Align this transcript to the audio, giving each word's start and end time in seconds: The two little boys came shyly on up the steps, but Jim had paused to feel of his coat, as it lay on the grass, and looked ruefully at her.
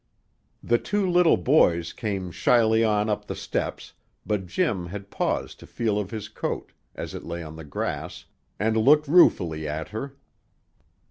The 0.63 0.79
two 0.79 1.07
little 1.07 1.37
boys 1.37 1.93
came 1.93 2.31
shyly 2.31 2.83
on 2.83 3.07
up 3.07 3.27
the 3.27 3.35
steps, 3.35 3.93
but 4.25 4.47
Jim 4.47 4.87
had 4.87 5.11
paused 5.11 5.59
to 5.59 5.67
feel 5.67 5.99
of 5.99 6.09
his 6.09 6.27
coat, 6.27 6.71
as 6.95 7.13
it 7.13 7.23
lay 7.23 7.43
on 7.43 7.55
the 7.55 7.63
grass, 7.63 8.25
and 8.59 8.75
looked 8.77 9.07
ruefully 9.07 9.67
at 9.67 9.89
her. 9.89 10.15